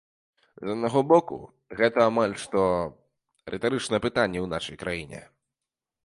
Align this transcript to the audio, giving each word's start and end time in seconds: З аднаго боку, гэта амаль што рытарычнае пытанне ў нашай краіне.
З 0.67 0.75
аднаго 0.75 1.01
боку, 1.09 1.35
гэта 1.81 1.99
амаль 2.11 2.33
што 2.43 2.63
рытарычнае 3.55 3.99
пытанне 4.07 4.39
ў 4.41 4.47
нашай 4.55 4.81
краіне. 4.85 5.21